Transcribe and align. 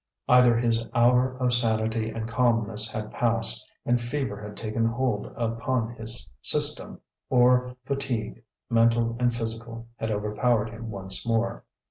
Either 0.27 0.57
his 0.57 0.83
hour 0.95 1.37
of 1.37 1.53
sanity 1.53 2.09
and 2.09 2.27
calmness 2.27 2.89
had 2.91 3.11
passed, 3.11 3.69
and 3.85 4.01
fever 4.01 4.41
had 4.41 4.57
taken 4.57 4.83
hold 4.83 5.27
upon 5.35 5.93
his 5.93 6.27
system; 6.41 6.99
or 7.29 7.75
fatigue, 7.85 8.43
mental 8.67 9.15
and 9.19 9.35
physical, 9.35 9.85
had 9.97 10.09
overpowered 10.09 10.71
him 10.71 10.89
once 10.89 11.23
more. 11.23 11.65